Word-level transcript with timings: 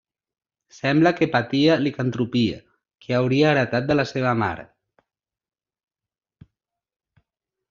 Sembla 0.75 1.11
que 1.17 1.27
patia 1.35 1.75
de 1.75 1.83
licantropia, 1.87 2.57
que 3.05 3.15
hauria 3.19 3.51
heretat 3.53 3.87
de 3.91 4.01
la 4.01 4.09
seva 4.13 4.35
mare. 4.43 4.67